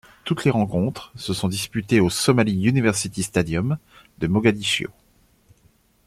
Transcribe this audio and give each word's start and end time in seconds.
Toutes 0.23 0.45
les 0.45 0.49
rencontres 0.49 1.11
se 1.15 1.31
sont 1.31 1.47
disputées 1.47 1.99
au 1.99 2.09
Somali 2.09 2.65
University 2.67 3.21
Stadium 3.21 3.77
de 4.17 4.25
Mogadiscio. 4.25 4.89